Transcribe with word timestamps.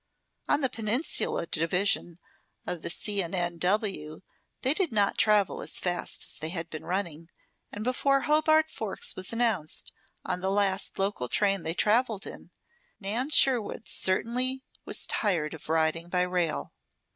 On 0.47 0.61
the 0.61 0.69
Peninsula 0.69 1.45
Division 1.45 2.17
of 2.65 2.81
the 2.81 2.89
C. 2.89 3.21
& 3.23 3.35
N. 3.35 3.59
W. 3.59 4.21
they 4.63 4.73
did 4.73 4.91
not 4.91 5.15
travel 5.19 5.61
as 5.61 5.77
fast 5.77 6.23
as 6.23 6.37
they 6.39 6.49
had 6.49 6.71
been 6.71 6.83
running, 6.83 7.27
and 7.71 7.83
before 7.83 8.21
Hobart 8.21 8.71
Forks 8.71 9.15
was 9.15 9.31
announced 9.31 9.93
on 10.25 10.41
the 10.41 10.49
last 10.49 10.97
local 10.97 11.27
train 11.29 11.61
they 11.61 11.75
traveled 11.75 12.25
in, 12.25 12.49
Nan 12.99 13.29
Sherwood 13.29 13.87
certainly 13.87 14.63
was 14.85 15.05
tired 15.05 15.53
of 15.53 15.69
riding 15.69 16.09
by 16.09 16.23
rail. 16.23 16.73